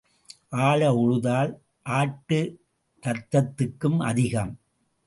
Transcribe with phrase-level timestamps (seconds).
[0.49, 1.59] ஆழ உழுதால்
[1.89, 4.59] ஆட்டுரத்துக்கும் அதிகம்.